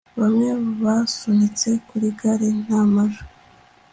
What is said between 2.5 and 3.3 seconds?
nta majwi